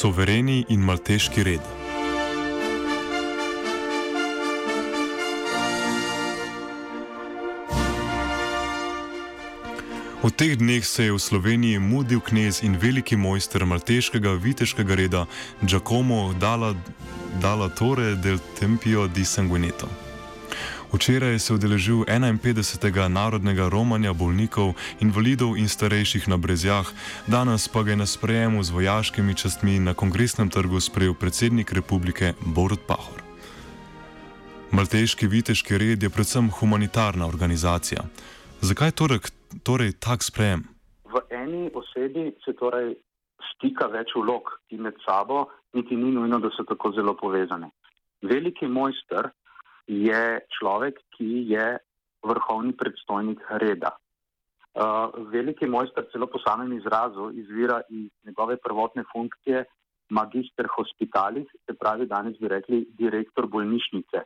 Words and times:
Sovereni 0.00 0.64
in 0.68 0.80
malteški 0.80 1.42
red. 1.44 1.60
V 10.22 10.30
teh 10.36 10.56
dneh 10.56 10.80
se 10.80 11.04
je 11.04 11.12
v 11.12 11.20
Sloveniji 11.20 11.78
mudil 11.78 12.24
knez 12.24 12.62
in 12.64 12.80
veliki 12.80 13.16
mojster 13.16 13.68
malteškega 13.68 14.40
viteškega 14.40 14.94
reda 14.94 15.26
Giacomo 15.60 16.32
Dalla, 16.32 16.72
Dalla 17.36 17.68
Torre 17.68 18.16
del 18.16 18.40
Tempio 18.56 19.04
di 19.06 19.24
Sanguineto. 19.24 20.09
Včeraj 20.92 21.38
se 21.38 21.52
je 21.52 21.54
udeležil 21.54 22.02
51. 22.04 23.08
narodnega 23.08 23.68
romanja 23.70 24.12
bolnikov, 24.12 24.74
invalidov 24.98 25.54
in 25.54 25.70
starejših 25.70 26.26
na 26.26 26.36
Brezjah, 26.36 26.86
danes 27.30 27.70
pa 27.70 27.86
ga 27.86 27.94
je 27.94 28.02
na 28.02 28.06
sprejemu 28.06 28.58
z 28.62 28.70
vojaškimi 28.74 29.34
častmi 29.38 29.78
na 29.78 29.94
kongresnem 29.94 30.50
trgu 30.50 30.80
sprejel 30.82 31.14
predsednik 31.14 31.72
republike 31.72 32.34
Borod 32.42 32.82
Pahor. 32.90 33.22
Malteški 34.74 35.30
viteški 35.30 35.78
red 35.78 36.02
je 36.02 36.10
predvsem 36.10 36.50
humanitarna 36.50 37.26
organizacija. 37.26 38.02
Zakaj 38.60 38.90
torej, 38.90 39.20
torej 39.62 39.94
tak 40.02 40.26
sprejem? 40.26 40.66
V 41.06 41.22
eni 41.30 41.70
osebi 41.74 42.34
se 42.44 42.50
torej 42.58 42.98
stika 43.54 43.86
več 43.86 44.10
vlog, 44.18 44.42
ki 44.66 44.82
med 44.82 44.98
sabo 45.06 45.46
niti 45.72 45.94
ni 45.94 46.10
nujno, 46.10 46.42
da 46.42 46.50
so 46.50 46.66
tako 46.66 46.90
zelo 46.98 47.14
povezane. 47.14 47.70
Veliki 48.22 48.66
mojster 48.66 49.30
je 49.86 50.40
človek, 50.58 50.98
ki 51.16 51.46
je 51.52 51.78
vrhovni 52.22 52.72
predstojnik 52.76 53.40
reda. 53.62 53.96
Uh, 54.70 55.10
veliki 55.32 55.66
mojster 55.66 56.06
celo 56.12 56.28
po 56.30 56.38
samem 56.38 56.72
izrazu 56.76 57.30
izvira 57.34 57.80
iz 57.88 58.10
njegove 58.24 58.56
prvotne 58.56 59.02
funkcije 59.12 59.64
magister 60.10 60.66
hospitalis, 60.76 61.46
se 61.66 61.74
pravi 61.74 62.06
danes 62.06 62.38
bi 62.38 62.48
rekli 62.48 62.86
direktor 62.98 63.46
bolnišnice. 63.46 64.22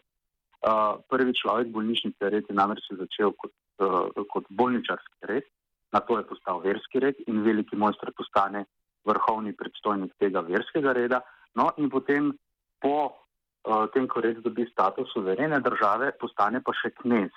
Uh, 0.64 1.00
prvi 1.08 1.32
človek 1.36 1.68
bolnišnice 1.72 2.30
red 2.30 2.44
je 2.48 2.56
namreč 2.56 2.84
začel 2.90 3.32
kot, 3.36 3.52
uh, 3.78 4.24
kot 4.32 4.44
bolničarski 4.48 5.28
red, 5.28 5.48
na 5.92 6.00
to 6.00 6.18
je 6.18 6.26
postal 6.28 6.60
verski 6.60 7.00
red 7.00 7.20
in 7.26 7.42
veliki 7.44 7.76
mojster 7.76 8.12
postane 8.16 8.64
vrhovni 9.04 9.52
predstojnik 9.56 10.12
tega 10.18 10.40
verskega 10.40 10.92
reda. 10.92 11.20
No 11.54 11.70
in 11.76 11.90
potem 11.90 12.32
po 12.80 13.23
tem, 13.94 14.08
ko 14.08 14.20
res 14.20 14.36
dobi 14.44 14.66
status 14.70 15.12
suverene 15.12 15.60
države, 15.64 16.12
postane 16.20 16.60
pa 16.60 16.72
še 16.76 16.90
knez. 17.00 17.32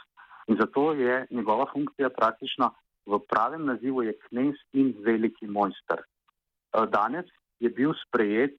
In 0.48 0.58
zato 0.60 0.92
je 0.94 1.26
njegova 1.32 1.68
funkcija 1.72 2.10
praktično 2.16 2.72
v 3.08 3.20
pravem 3.24 3.66
nazivu 3.66 4.04
je 4.04 4.14
knez 4.28 4.56
in 4.74 4.92
veliki 5.06 5.48
mojster. 5.48 6.04
Uh, 6.04 6.86
danes 6.92 7.26
je 7.60 7.70
bil 7.70 7.94
sprejet 8.04 8.58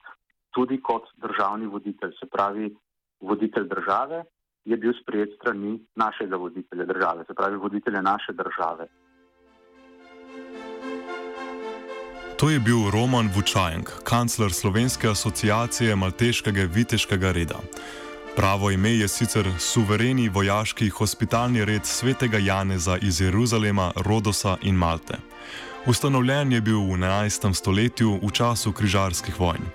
tudi 0.51 0.79
kot 0.81 1.05
državni 1.21 1.69
voditelj, 1.69 2.15
se 2.19 2.25
pravi 2.25 2.71
voditelj 3.21 3.67
države 3.69 4.23
je 4.65 4.77
bil 4.77 4.93
sprejet 5.01 5.35
strani 5.37 5.77
našega 5.95 6.37
voditelja 6.37 6.85
države, 6.85 7.23
se 7.27 7.33
pravi 7.33 7.57
voditelja 7.57 8.01
naše 8.01 8.33
države. 8.33 8.89
To 12.39 12.49
je 12.49 12.59
bil 12.59 12.87
Roman 12.91 13.29
Vučajenk, 13.35 13.89
kancler 14.03 14.53
Slovenske 14.53 15.09
asociacije 15.09 15.95
Malteškega 15.95 16.61
viteškega 16.71 17.31
reda. 17.31 17.59
Pravo 18.35 18.71
ime 18.71 18.93
je 18.95 19.07
sicer 19.07 19.49
Suvereni 19.59 20.29
vojaški 20.29 20.89
hospitalni 20.89 21.65
red 21.65 21.85
svetega 21.85 22.37
Janeza 22.37 22.97
iz 22.97 23.21
Jeruzalema, 23.21 23.91
Rodosa 23.95 24.57
in 24.61 24.75
Malte. 24.75 25.17
Ustanovljen 25.85 26.51
je 26.51 26.61
bil 26.61 26.79
v 26.79 26.95
11. 26.95 27.53
stoletju 27.53 28.19
v 28.23 28.31
času 28.31 28.71
križarskih 28.71 29.39
vojn. 29.39 29.67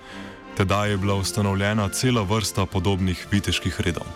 Tedaj 0.56 0.90
je 0.90 0.96
bila 0.96 1.14
ustanovljena 1.14 1.88
cela 1.88 2.22
vrsta 2.22 2.66
podobnih 2.66 3.26
viteških 3.30 3.80
redov. 3.80 4.06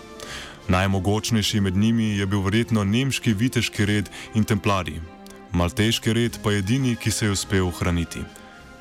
Najmogočnejši 0.68 1.60
med 1.60 1.76
njimi 1.76 2.16
je 2.16 2.26
bil 2.26 2.40
verjetno 2.40 2.84
nemški 2.84 3.32
viteški 3.32 3.84
red 3.84 4.08
in 4.34 4.44
templari. 4.44 5.00
Malteški 5.54 6.12
red 6.12 6.36
pa 6.44 6.50
je 6.52 6.58
edini, 6.58 6.96
ki 6.96 7.10
se 7.10 7.26
je 7.26 7.32
uspel 7.32 7.66
ohraniti 7.66 8.20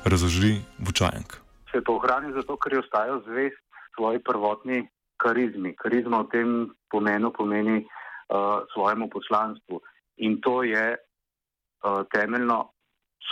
razloži 0.04 0.60
Vučajank. 0.78 1.40
Se 1.72 1.80
to 1.84 1.94
ohrani 1.96 2.32
zato, 2.32 2.56
ker 2.56 2.72
je 2.72 2.80
ostajal 2.84 3.22
zvest 3.24 3.60
svoji 3.96 4.18
prvotni 4.18 4.88
karizmi. 5.16 5.74
Karizma 5.76 6.20
v 6.22 6.28
tem 6.32 6.48
pomenu 6.90 7.32
pomeni 7.32 7.84
uh, 7.84 8.64
svojemu 8.72 9.08
poslanstvu 9.08 9.80
in 10.16 10.40
to 10.40 10.62
je 10.62 10.96
uh, 10.96 12.04
temeljno 12.12 12.68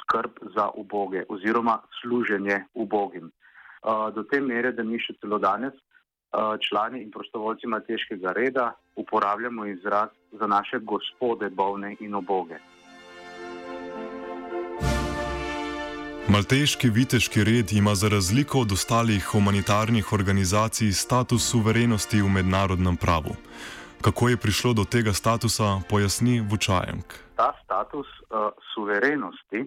skrb 0.00 0.32
za 0.56 0.70
uboge 0.74 1.24
oziroma 1.28 1.78
služenje 2.00 2.64
ubogim. 2.74 3.30
Uh, 3.82 4.14
do 4.14 4.22
te 4.22 4.40
mere, 4.40 4.72
da 4.72 4.82
mi 4.82 4.98
še 4.98 5.12
celo 5.20 5.38
danes 5.38 5.76
uh, 5.76 6.56
člani 6.68 7.02
in 7.04 7.10
prostovoljci 7.10 7.66
Mateškega 7.66 8.32
reda 8.32 8.72
uporabljamo 8.96 9.66
izraz 9.66 10.08
za 10.32 10.46
naše 10.46 10.80
gospode, 10.80 11.50
bolne 11.50 11.96
in 12.00 12.14
uboge. 12.14 12.58
Malteški 16.36 16.88
viteški 16.90 17.44
red 17.44 17.72
ima 17.72 17.94
za 17.94 18.08
razliko 18.08 18.60
od 18.60 18.72
ostalih 18.72 19.24
humanitarnih 19.32 20.12
organizacij 20.12 20.92
status 20.92 21.42
suverenosti 21.50 22.20
v 22.22 22.28
mednarodnem 22.28 22.96
pravu. 22.96 23.32
Kako 24.04 24.28
je 24.28 24.36
prišlo 24.36 24.72
do 24.72 24.84
tega 24.84 25.12
statusa, 25.12 25.80
pojasni 25.90 26.44
Vučajenk. 26.50 27.06
Ta 27.36 27.48
status 27.64 28.06
uh, 28.06 28.52
suverenosti 28.74 29.64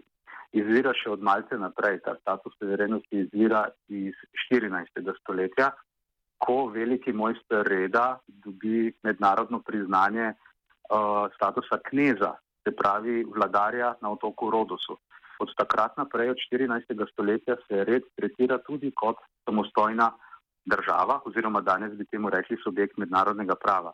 izvira 0.51 0.93
še 0.93 1.09
od 1.09 1.25
Malte 1.25 1.57
naprej. 1.57 2.03
Ta 2.05 2.13
status 2.21 2.53
suverenosti 2.61 3.23
izvira 3.25 3.65
iz 3.87 4.13
14. 4.45 5.09
stoletja, 5.23 5.71
ko 6.37 6.67
veliki 6.69 7.13
mojster 7.13 7.65
reda 7.65 8.19
dobi 8.27 8.93
mednarodno 9.03 9.63
priznanje 9.65 10.33
uh, 10.35 11.25
statusa 11.33 11.81
kneza, 11.89 12.35
se 12.61 12.77
pravi 12.77 13.23
vladarja 13.25 13.95
na 14.01 14.13
otoku 14.13 14.53
Rodosu. 14.53 15.01
Od 15.39 15.49
takrat 15.55 15.95
naprej, 15.97 16.29
od 16.35 16.39
14. 16.51 17.11
stoletja, 17.11 17.55
se 17.67 17.83
red 17.87 18.03
tretira 18.15 18.57
tudi 18.59 18.91
kot 18.91 19.17
samostojna 19.47 20.11
država, 20.65 21.21
oziroma 21.25 21.61
danes 21.61 21.95
bi 21.95 22.05
temu 22.05 22.29
rekli 22.29 22.57
subjekt 22.63 22.97
mednarodnega 22.97 23.55
prava. 23.55 23.93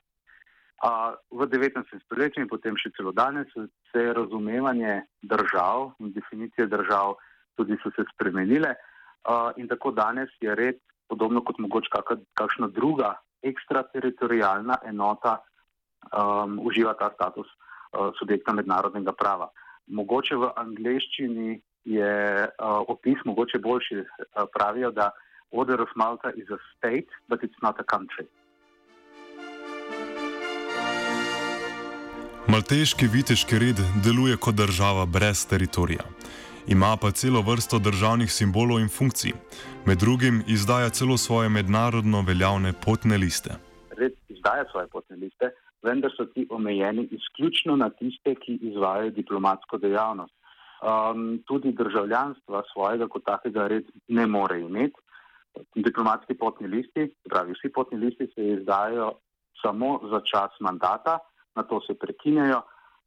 A 0.83 1.13
v 1.31 1.47
19. 1.47 1.85
stoletju 2.05 2.43
in 2.43 2.49
potem 2.51 2.75
še 2.77 2.91
celo 2.97 3.13
danes 3.15 3.47
se 3.53 4.01
je 4.01 4.13
razumevanje 4.13 5.05
držav 5.23 5.93
in 6.03 6.11
definicije 6.11 6.67
držav 6.67 7.15
tudi 7.55 7.77
so 7.83 7.93
se 7.95 8.03
spremenile 8.11 8.73
a, 9.23 9.53
in 9.55 9.69
tako 9.71 9.93
danes 9.95 10.33
je 10.41 10.55
red, 10.55 10.81
podobno 11.07 11.41
kot 11.45 11.61
mogoče 11.63 11.89
kakšna 12.33 12.67
druga 12.67 13.13
ekstrateritorijalna 13.45 14.81
enota, 14.89 15.37
um, 16.09 16.59
uživa 16.65 16.95
ta 16.97 17.11
status 17.13 17.47
uh, 17.47 18.09
subjekta 18.19 18.53
mednarodnega 18.57 19.13
prava 19.13 19.47
mogoče 19.87 20.35
v 20.35 20.49
angleščini 20.55 21.61
je 21.85 22.15
uh, 22.47 22.81
opis 22.87 23.17
mogoče 23.25 23.59
boljši. 23.59 23.95
Uh, 23.95 24.47
pravijo, 24.53 24.91
da 24.91 25.11
Order 25.51 25.81
of 25.81 25.89
Malta 25.95 26.29
is 26.35 26.49
a 26.49 26.57
state, 26.77 27.07
but 27.29 27.43
it's 27.43 27.61
not 27.61 27.79
a 27.79 27.83
country. 27.83 28.25
Malteški 32.47 33.07
viteški 33.07 33.59
red 33.59 33.79
deluje 34.03 34.37
kot 34.37 34.55
država 34.55 35.05
brez 35.05 35.47
teritorija. 35.49 36.03
Ima 36.67 36.97
pa 37.01 37.11
celo 37.11 37.41
vrsto 37.41 37.79
državnih 37.79 38.31
simbolov 38.31 38.79
in 38.79 38.89
funkcij. 38.89 39.31
Med 39.85 39.97
drugim 39.97 40.43
izdaja 40.47 40.89
celo 40.89 41.17
svoje 41.17 41.49
mednarodno 41.49 42.21
veljavne 42.21 42.73
potne 42.85 43.17
liste. 43.17 43.49
Red 43.97 44.13
izdaja 44.29 44.65
svoje 44.71 44.87
potne 44.87 45.15
liste, 45.15 45.51
vendar 45.85 46.11
so 46.17 46.25
ti 46.25 46.47
omejeni 46.49 47.07
izključno 47.17 47.75
na 47.75 47.89
tiste, 47.89 48.35
ki 48.35 48.57
izvajajo 48.71 49.13
diplomatsko 49.15 49.77
dejavnost. 49.77 50.33
Um, 50.85 51.39
tudi 51.47 51.71
državljanstva 51.71 52.63
svojega 52.73 53.07
kot 53.07 53.23
takega 53.25 53.67
red 53.71 53.87
ne 54.07 54.27
more 54.27 54.59
imeti. 54.59 54.99
Diplomatski 55.75 56.35
potni 56.35 56.67
listi, 56.67 57.07
pravi 57.29 57.55
vsi 57.55 57.71
potni 57.73 57.97
listi, 57.97 58.27
se 58.35 58.47
izdajo 58.57 59.13
samo 59.61 59.99
za 60.11 60.19
čas 60.31 60.57
mandata, 60.59 61.19
na 61.55 61.63
to 61.63 61.79
se 61.87 61.95
prekinjajo. 61.99 62.61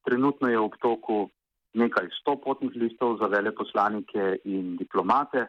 Trenutno 0.05 0.49
je 0.49 0.59
v 0.59 0.65
obtoku 0.65 1.29
nekaj 1.75 2.09
sto 2.21 2.39
potnih 2.41 2.73
listov 2.75 3.19
za 3.21 3.29
veleposlanike 3.29 4.39
in 4.45 4.77
diplomate, 4.81 5.47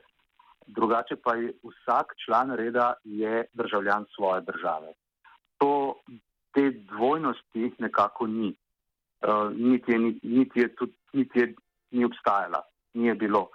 drugače 0.68 1.16
pa 1.24 1.36
je 1.36 1.54
vsak 1.64 2.14
član 2.26 2.52
reda 2.56 2.94
je 3.04 3.46
državljan 3.54 4.06
svoje 4.16 4.42
države. 4.42 4.94
To 5.58 5.96
te 6.54 6.72
dvojnosti 6.72 7.72
nekako 7.78 8.28
ni. 8.28 8.56
Uh, 9.20 9.52
niti, 9.56 9.92
je, 9.92 10.00
niti, 10.24 10.60
je 10.60 10.76
tudi, 10.76 10.94
niti 11.14 11.40
je 11.40 11.54
ni 11.92 12.06
obstajala, 12.06 12.64
ni 12.94 13.08
je 13.08 13.16
bilo. 13.16 13.50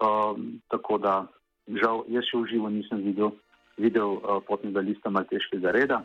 Uh, 0.00 0.38
tako 0.68 0.98
da, 0.98 1.26
žal, 1.68 2.04
jaz 2.08 2.24
še 2.30 2.40
v 2.40 2.48
živo 2.48 2.72
nisem 2.72 3.04
videl, 3.04 3.34
videl 3.76 4.16
uh, 4.16 4.40
potnega 4.48 4.80
lista 4.80 5.12
Malteškega 5.12 5.74
reda. 5.76 6.00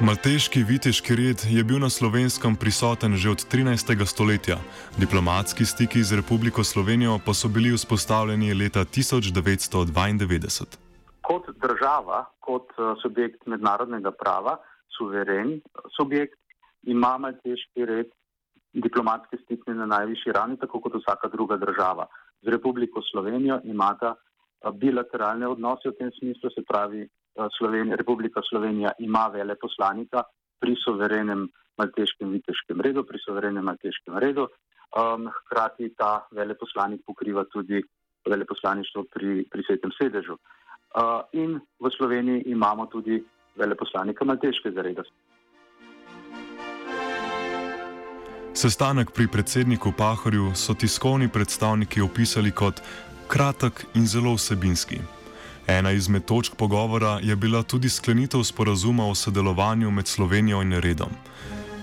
Malteški 0.00 0.62
viteški 0.64 1.16
red 1.16 1.42
je 1.44 1.64
bil 1.64 1.76
na 1.76 1.90
slovenskem 1.92 2.56
prisoten 2.56 3.20
že 3.20 3.30
od 3.30 3.44
13. 3.44 3.92
stoletja, 4.08 4.56
diplomatski 4.96 5.66
stiki 5.66 6.00
z 6.00 6.22
Republiko 6.22 6.64
Slovenijo 6.64 7.18
pa 7.20 7.34
so 7.34 7.52
bili 7.52 7.76
vzpostavljeni 7.76 8.54
leta 8.54 8.80
1992. 8.80 10.89
Kot 11.30 11.46
država, 11.62 12.24
kot 12.42 12.72
eh, 12.74 12.94
subjekt 13.02 13.46
mednarodnega 13.46 14.10
prava, 14.10 14.56
suveren 14.96 15.60
subjekt, 15.96 16.38
ima 16.82 17.12
malteški 17.22 17.86
red 17.86 18.10
diplomatske 18.72 19.38
stike 19.44 19.74
na 19.74 19.86
najvišji 19.86 20.34
ravni, 20.34 20.58
tako 20.58 20.80
kot 20.80 20.96
vsaka 20.98 21.28
druga 21.28 21.56
država. 21.56 22.06
Z 22.42 22.50
Republiko 22.56 23.02
Slovenijo 23.12 23.60
imata 23.64 24.14
eh, 24.16 24.72
bilateralne 24.82 25.46
odnose 25.48 25.92
v 25.92 25.98
tem 26.00 26.10
smislu, 26.18 26.50
se 26.50 26.66
pravi, 26.66 27.06
eh, 27.06 27.48
Slovenija, 27.58 28.00
Republika 28.02 28.42
Slovenija 28.50 28.92
ima 28.98 29.28
veleposlanika 29.32 30.24
pri 30.60 30.74
soverenem 30.84 31.46
malteškem 31.78 32.34
viteškem 32.34 32.80
redu, 32.80 33.06
pri 33.06 33.22
soverenem 33.22 33.64
malteškem 33.64 34.18
redu. 34.18 34.48
Um, 34.90 35.28
hkrati 35.30 35.92
ta 35.94 36.26
veleposlanik 36.34 37.04
pokriva 37.06 37.44
tudi 37.52 37.78
veleposlaništvo 38.26 39.04
pri, 39.14 39.44
pri 39.50 39.62
svetem 39.62 39.92
sedežu. 39.94 40.34
Uh, 40.90 41.22
in 41.32 41.60
v 41.78 41.86
Sloveniji 41.96 42.42
imamo 42.46 42.86
tudi 42.86 43.22
veleposlanika 43.56 44.24
malteškega 44.24 44.82
reda. 44.82 45.02
Sestanek 48.54 49.14
pri 49.14 49.28
predsedniku 49.30 49.92
Pahorju 49.92 50.50
so 50.54 50.74
tiskovni 50.74 51.28
predstavniki 51.28 52.02
opisali 52.02 52.50
kot 52.50 52.82
kratek 53.28 53.86
in 53.94 54.06
zelo 54.06 54.34
vsebinski. 54.34 54.98
Ena 55.66 55.90
izmed 55.94 56.24
točk 56.24 56.58
pogovora 56.58 57.20
je 57.22 57.36
bila 57.36 57.62
tudi 57.62 57.88
sklenitev 57.88 58.42
sporazuma 58.42 59.06
o 59.06 59.14
sodelovanju 59.14 59.90
med 59.90 60.06
Slovenijo 60.06 60.62
in 60.62 60.72
Redom. 60.72 61.14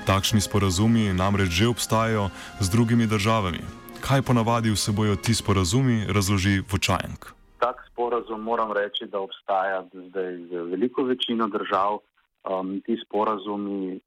Takšni 0.05 0.41
sporazumi 0.41 1.13
namreč 1.13 1.49
že 1.49 1.67
obstajajo 1.67 2.29
z 2.59 2.69
drugimi 2.69 3.07
državami. 3.07 3.63
Kaj 4.01 4.21
ponavadi 4.21 4.71
vsebojo 4.71 5.15
ti 5.15 5.33
sporazumi, 5.33 6.05
razloži 6.11 6.61
Vočajenk. 6.71 7.36
Tak 7.57 7.81
sporazum 7.91 8.41
moram 8.41 8.71
reči, 8.71 9.07
da 9.09 9.19
obstaja 9.19 9.81
zdaj 9.93 10.37
z 10.49 10.61
veliko 10.71 11.03
večino 11.03 11.47
držav. 11.47 11.99
Um, 12.47 12.77
ti 12.85 12.95
sporazumi 13.05 13.99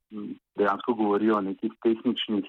dejansko 0.57 0.95
govorijo 0.95 1.37
o 1.37 1.41
nekih 1.41 1.73
tehničnih 1.83 2.47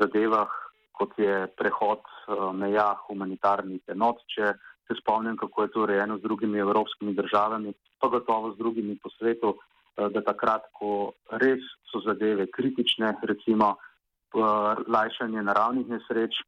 zadevah, 0.00 0.52
kot 0.92 1.18
je 1.18 1.46
prehod 1.58 2.04
uh, 2.04 2.52
meja 2.54 2.92
humanitarnih 3.06 3.82
enot, 3.96 4.20
če 4.30 4.52
se 4.86 4.94
spomnim, 5.00 5.36
kako 5.40 5.62
je 5.62 5.72
to 5.74 5.82
urejeno 5.82 6.18
z 6.18 6.22
drugimi 6.22 6.60
evropskimi 6.62 7.14
državami, 7.14 7.72
pa 7.98 8.08
gotovo 8.12 8.52
z 8.52 8.60
drugimi 8.60 8.98
po 9.02 9.10
svetu, 9.16 9.56
uh, 9.56 10.06
da 10.12 10.22
takrat, 10.22 10.68
ko 10.78 11.14
res 11.42 11.64
so 11.90 12.04
zadeve 12.04 12.46
kritične, 12.46 13.16
recimo 13.22 13.74
uh, 13.74 14.84
lajšanje 14.86 15.42
naravnih 15.42 15.88
nesreč, 15.96 16.38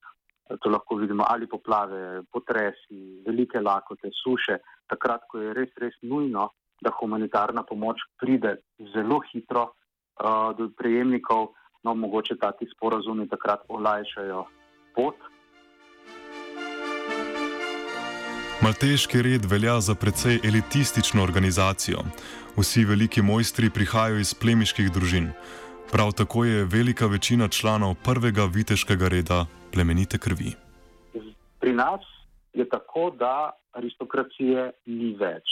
to 0.62 0.70
lahko 0.70 0.96
vidimo 0.96 1.24
ali 1.28 1.48
poplave, 1.48 2.22
potresi, 2.32 3.22
velike 3.26 3.60
lakote, 3.60 4.10
suše, 4.22 4.58
takrat, 4.86 5.26
ko 5.30 5.42
je 5.42 5.54
res, 5.54 5.72
res 5.82 5.94
nujno, 6.02 6.50
da 6.80 6.92
humanitarna 7.00 7.62
pomoč 7.62 8.02
pride 8.20 8.56
zelo 8.94 9.20
hitro 9.32 9.70
uh, 9.70 10.52
do 10.58 10.68
prejemnikov, 10.78 11.48
no 11.84 11.94
mogoče 11.94 12.36
taki 12.40 12.68
sporazumi 12.74 13.28
takrat 13.28 13.64
olajšajo 13.68 14.44
pot. 14.94 15.16
Malteški 18.62 19.22
red 19.22 19.44
velja 19.44 19.80
za 19.80 19.94
precej 19.94 20.40
elitistično 20.44 21.22
organizacijo. 21.22 21.98
Vsi 22.56 22.84
veliki 22.84 23.22
mojstri 23.22 23.70
prihajajo 23.70 24.18
iz 24.18 24.34
plemiških 24.34 24.90
družin. 24.92 25.28
Prav 25.92 26.12
tako 26.12 26.44
je 26.44 26.64
velika 26.64 27.06
večina 27.06 27.48
članov 27.48 27.94
prvega 28.04 28.44
viteškega 28.44 29.08
reda 29.08 29.46
plemenite 29.76 30.18
krvi. 30.18 30.56
Pri 31.60 31.72
nas 31.72 32.00
je 32.52 32.64
tako, 32.68 33.10
da 33.10 33.52
aristokracije 33.76 34.70
ni 34.86 35.12
več. 35.20 35.44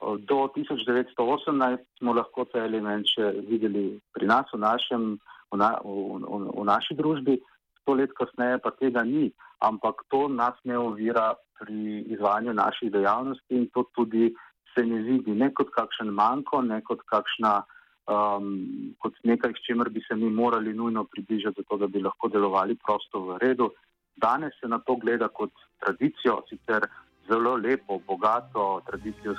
Do 0.00 0.38
1918 0.56 1.84
smo 1.98 2.14
lahko 2.16 2.46
ta 2.48 2.64
element 2.64 3.04
še 3.12 3.28
videli 3.48 3.84
pri 4.16 4.28
nas, 4.32 4.48
v, 4.52 4.60
našem, 4.64 5.04
v, 5.52 5.60
na, 5.60 5.74
v, 5.84 6.16
v, 6.24 6.40
v 6.48 6.64
naši 6.64 6.96
družbi, 6.96 7.36
sto 7.82 7.96
let 8.00 8.16
kasneje 8.16 8.60
pa 8.64 8.72
tega 8.80 9.04
ni, 9.04 9.28
ampak 9.60 10.00
to 10.12 10.26
nas 10.32 10.56
ne 10.64 10.80
ovira 10.80 11.34
pri 11.60 12.04
izvajanju 12.16 12.56
naših 12.56 12.92
dejavnosti 12.92 13.52
in 13.56 13.68
to 13.76 13.84
tudi 13.96 14.32
se 14.72 14.84
ne 14.84 15.00
vidi 15.04 15.36
ne 15.36 15.52
kot 15.52 15.72
kakšen 15.76 16.08
manjko, 16.12 16.60
ne 16.64 16.80
kot, 16.84 17.04
kakšna, 17.12 17.58
um, 18.06 18.94
kot 18.98 19.14
nekaj, 19.24 19.52
s 19.52 19.66
čimer 19.66 19.90
bi 19.90 20.02
se 20.08 20.16
mi 20.16 20.30
morali 20.30 20.74
nujno 20.74 21.04
približati, 21.04 21.62
zato 21.62 21.76
da 21.76 21.86
bi 21.86 22.02
lahko 22.02 22.28
delovali 22.28 22.76
prosto 22.86 23.20
v 23.20 23.38
redu. 23.38 23.70
Danes 24.16 24.52
se 24.60 24.68
na 24.68 24.78
to 24.78 24.96
gleda 24.96 25.28
kot 25.28 25.52
tradicijo, 25.78 26.42
sicer 26.48 26.86
zelo 27.28 27.56
lepo, 27.56 28.00
bogato 28.06 28.80
tradicijo. 28.86 29.34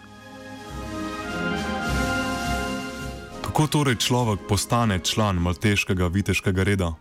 Kako 3.45 3.67
torej 3.71 3.95
človek 3.95 4.39
postane 4.49 4.99
član 4.99 5.35
malteškega 5.41 6.07
viteškega 6.13 6.63
reda? 6.63 6.91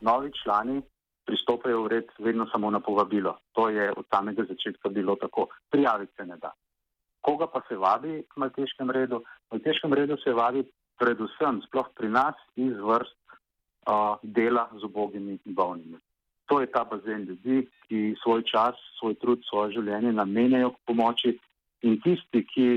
Novi 0.00 0.30
člani 0.42 0.80
pristopajo 1.26 1.82
v 1.82 1.88
red 1.88 2.06
vedno 2.18 2.46
samo 2.52 2.70
na 2.70 2.80
povabilo. 2.80 3.36
To 3.52 3.68
je 3.68 3.92
od 3.96 4.06
samega 4.14 4.44
začetka 4.48 4.88
bilo 4.88 5.16
tako. 5.20 5.48
Prijaviti 5.70 6.12
se 6.16 6.26
ne 6.26 6.36
da. 6.36 6.52
Koga 7.26 7.46
pa 7.50 7.60
se 7.68 7.76
vabi 7.76 8.22
k 8.22 8.38
malteškem 8.38 8.90
redu? 8.90 9.18
V 9.50 9.58
malteškem 9.58 9.92
redu 9.92 10.16
se 10.22 10.32
vabi 10.32 10.62
predvsem, 10.98 11.60
sploh 11.66 11.88
pri 11.98 12.08
nas, 12.08 12.38
iz 12.54 12.76
vrst 12.78 13.18
uh, 13.90 14.16
dela 14.22 14.68
z 14.78 14.84
obogimi 14.86 15.38
in 15.44 15.54
bolnimi. 15.54 15.98
To 16.46 16.60
je 16.60 16.70
ta 16.70 16.84
bazen 16.86 17.26
ljudi, 17.26 17.66
ki 17.88 18.14
svoj 18.22 18.42
čas, 18.46 18.78
svoj 18.98 19.18
trud, 19.18 19.42
svoje 19.50 19.74
življenje 19.74 20.12
namenjajo 20.14 20.70
k 20.70 20.82
pomoči 20.86 21.32
in 21.82 21.98
tisti, 22.00 22.44
ki 22.46 22.68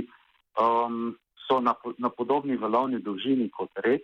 um, 0.58 1.14
so 1.46 1.60
na, 1.62 1.76
na 1.98 2.10
podobni 2.10 2.58
valovni 2.58 3.02
dolžini 3.06 3.50
kot 3.54 3.70
red, 3.86 4.02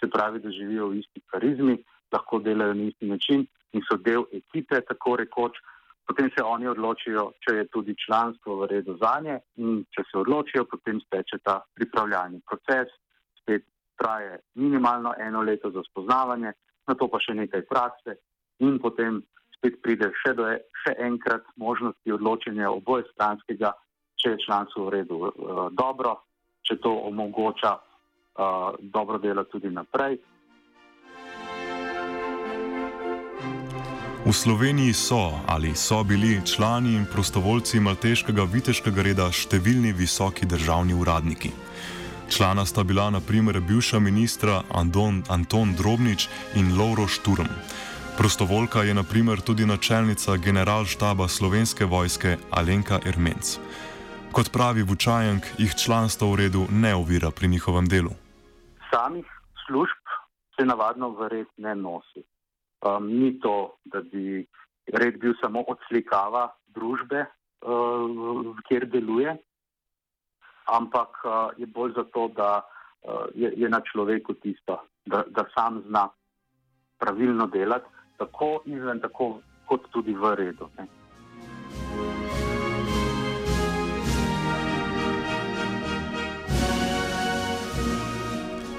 se 0.00 0.10
pravi, 0.10 0.42
da 0.42 0.50
živijo 0.50 0.90
v 0.90 0.98
isti 1.02 1.22
karizmi, 1.30 1.78
lahko 2.12 2.42
delajo 2.42 2.74
na 2.74 2.90
isti 2.90 3.06
način 3.06 3.46
in 3.72 3.82
so 3.86 3.96
del 3.96 4.26
ekipe, 4.32 4.80
tako 4.88 5.16
rekoč. 5.22 5.58
Potem 6.06 6.30
se 6.36 6.42
oni 6.44 6.68
odločijo, 6.68 7.30
če 7.40 7.54
je 7.56 7.68
tudi 7.72 7.94
članstvo 7.96 8.58
v 8.60 8.66
redu 8.74 8.96
za 9.00 9.14
nje, 9.24 9.38
in 9.56 9.84
če 9.88 10.04
se 10.10 10.18
odločijo, 10.20 10.66
potem 10.68 11.00
steče 11.06 11.38
ta 11.42 11.62
pripravljalni 11.74 12.42
proces, 12.44 12.92
spet 13.40 13.64
traje 13.96 14.38
minimalno 14.54 15.14
eno 15.18 15.40
leto 15.42 15.70
za 15.70 15.82
spoznavanje, 15.88 16.52
na 16.86 16.94
to 16.94 17.08
pa 17.08 17.20
še 17.24 17.34
nekaj 17.38 17.64
prakse, 17.70 18.18
in 18.60 18.76
potem 18.82 19.22
spet 19.56 19.80
pride 19.82 20.10
še 20.20 20.34
do 20.36 20.48
e, 20.50 20.60
še 20.84 20.92
enkrat 21.00 21.48
možnosti 21.56 22.12
odločanja 22.12 22.68
oboje 22.68 23.08
stranskega, 23.14 23.72
če 24.20 24.34
je 24.34 24.42
članstvo 24.44 24.88
v 24.88 24.94
redu 24.98 25.16
uh, 25.24 25.32
dobro, 25.72 26.18
če 26.64 26.76
to 26.84 26.92
omogoča 27.08 27.72
uh, 27.76 28.76
dobro 28.80 29.18
delo 29.18 29.44
tudi 29.48 29.72
naprej. 29.72 30.18
V 34.24 34.32
Sloveniji 34.32 34.92
so 34.92 35.36
ali 35.46 35.76
so 35.76 36.04
bili 36.04 36.40
člani 36.46 36.94
in 36.96 37.06
prostovoljci 37.12 37.80
Malteškega 37.80 38.46
viteškega 38.48 39.02
reda 39.04 39.26
številni 39.28 39.92
visoki 39.92 40.48
državni 40.48 40.96
uradniki. 40.96 41.50
Člana 42.32 42.64
sta 42.64 42.80
bila 42.88 43.10
naprimer 43.12 43.60
bivša 43.60 44.00
ministra 44.00 44.62
Anton, 44.72 45.20
Anton 45.28 45.76
Drobnič 45.76 46.28
in 46.56 46.72
Lauro 46.72 47.04
Šturm. 47.04 47.52
Prostovoljka 48.16 48.88
je 48.88 48.96
naprimer 48.96 49.44
tudi 49.44 49.68
načelnica 49.68 50.40
generalštaba 50.40 51.28
slovenske 51.28 51.84
vojske 51.84 52.38
Alenka 52.50 53.04
Ermenc. 53.04 53.58
Kot 54.32 54.48
pravi 54.52 54.88
Vučajank, 54.88 55.44
jih 55.60 55.74
članstvo 55.76 56.32
v 56.32 56.48
redu 56.48 56.64
ne 56.72 56.94
ovira 56.96 57.30
pri 57.30 57.48
njihovem 57.48 57.84
delu. 57.92 58.16
Samih 58.88 59.28
služb 59.66 60.00
se 60.56 60.64
navadno 60.64 61.12
v 61.12 61.28
red 61.28 61.50
ne 61.60 61.74
nosi. 61.76 62.24
Um, 62.84 63.06
ni 63.08 63.40
to, 63.40 63.80
da 63.94 64.02
bi 64.02 64.42
red 64.92 65.18
bil 65.22 65.34
samo 65.40 65.62
odslikava 65.70 66.48
družbe, 66.74 67.24
uh, 67.62 68.50
kjer 68.68 68.88
deluje, 68.90 69.36
ampak 70.74 71.22
uh, 71.24 71.32
je 71.56 71.66
bolj 71.66 71.94
zato, 71.96 72.28
da 72.36 72.50
uh, 72.60 73.26
je, 73.34 73.52
je 73.56 73.68
na 73.68 73.80
človeku 73.92 74.34
tisto, 74.42 74.80
da, 75.06 75.22
da 75.30 75.46
sam 75.54 75.82
zna 75.86 76.08
pravilno 76.98 77.46
delati, 77.46 77.86
tako 78.18 78.60
izven, 78.66 79.00
tako 79.00 79.38
kot 79.68 79.88
tudi 79.92 80.14
v 80.14 80.34
redu. 80.34 80.68
Ne. 80.78 80.88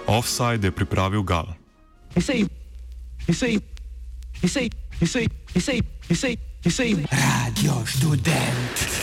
Offside 0.08 0.68
je 0.68 0.72
pripravil 0.72 1.24
Gal. 1.24 1.48
jisai, 5.00 5.28
jisai, 5.54 5.82
jisai, 6.10 6.38
jisai. 6.64 7.06
Radio 7.12 7.84
student. 7.86 8.95